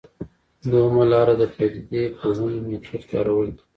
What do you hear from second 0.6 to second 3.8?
دویمه لاره د پدیده پوهنې میتود کارول دي.